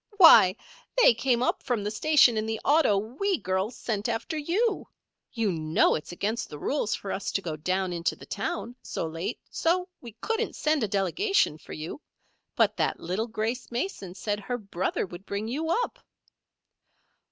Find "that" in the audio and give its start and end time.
12.77-12.99